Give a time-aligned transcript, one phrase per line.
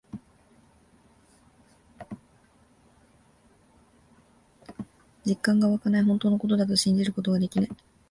[5.25, 6.03] 実感がわかない。
[6.03, 7.71] 本当のことだと信じることができない。